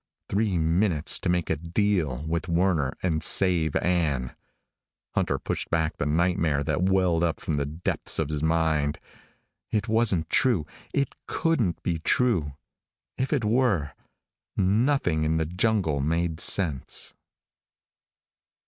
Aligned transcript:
Three 0.29 0.57
minutes 0.57 1.19
to 1.19 1.29
make 1.29 1.51
a 1.51 1.55
deal 1.55 2.25
with 2.27 2.47
Werner 2.49 2.93
and 3.03 3.23
save 3.23 3.75
Ann. 3.75 4.35
Hunter 5.13 5.37
pushed 5.37 5.69
back 5.69 5.95
the 5.97 6.07
nightmare 6.07 6.63
that 6.63 6.89
welled 6.89 7.23
up 7.23 7.39
from 7.39 7.53
the 7.53 7.67
depths 7.67 8.17
of 8.17 8.29
his 8.29 8.41
mind. 8.41 8.97
It 9.69 9.87
wasn't 9.87 10.27
true; 10.31 10.65
it 10.91 11.13
couldn't 11.27 11.83
be 11.83 11.99
true. 11.99 12.55
If 13.19 13.31
it 13.31 13.45
were, 13.45 13.91
nothing 14.57 15.23
in 15.23 15.37
the 15.37 15.45
jungle 15.45 15.99
made 15.99 16.39
sense. 16.39 17.13